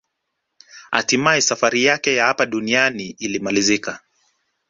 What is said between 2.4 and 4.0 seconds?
duniani ilimalizika